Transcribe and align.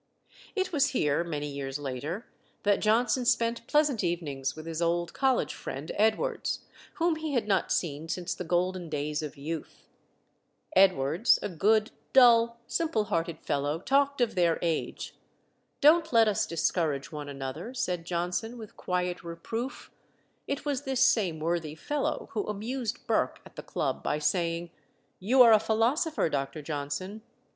It 0.55 0.73
was 0.73 0.93
here, 0.97 1.23
many 1.23 1.45
years 1.45 1.77
later, 1.77 2.25
that 2.63 2.79
Johnson 2.79 3.23
spent 3.23 3.67
pleasant 3.67 4.03
evenings 4.03 4.55
with 4.55 4.65
his 4.65 4.81
old 4.81 5.13
college 5.13 5.53
friend 5.53 5.91
Edwards, 5.93 6.61
whom 6.95 7.17
he 7.17 7.33
had 7.35 7.47
not 7.47 7.71
seen 7.71 8.09
since 8.09 8.33
the 8.33 8.43
golden 8.43 8.89
days 8.89 9.21
of 9.21 9.37
youth. 9.37 9.85
Edwards, 10.75 11.37
a 11.43 11.49
good, 11.49 11.91
dull, 12.13 12.59
simple 12.65 13.03
hearted 13.03 13.39
fellow, 13.41 13.77
talked 13.77 14.21
of 14.21 14.33
their 14.33 14.57
age. 14.63 15.15
"Don't 15.81 16.11
let 16.11 16.27
us 16.27 16.47
discourage 16.47 17.11
one 17.11 17.29
another," 17.29 17.75
said 17.75 18.03
Johnson, 18.07 18.57
with 18.57 18.75
quiet 18.75 19.23
reproof. 19.23 19.91
It 20.47 20.65
was 20.65 20.81
this 20.81 21.05
same 21.05 21.39
worthy 21.39 21.75
fellow 21.75 22.29
who 22.31 22.47
amused 22.47 23.05
Burke 23.05 23.39
at 23.45 23.55
the 23.55 23.61
club 23.61 24.01
by 24.01 24.17
saying 24.17 24.71
"You 25.19 25.43
are 25.43 25.53
a 25.53 25.59
philosopher, 25.59 26.27
Dr. 26.27 26.63
Johnson. 26.63 27.21